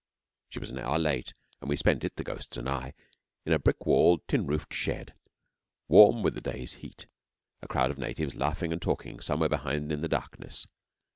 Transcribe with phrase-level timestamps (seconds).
[0.49, 2.95] She was an hour late, and we spent it, the ghosts and I,
[3.45, 5.13] in a brick walled, tin roofed shed,
[5.87, 7.05] warm with the day's heat;
[7.61, 10.65] a crowd of natives laughing and talking somewhere behind in the darkness.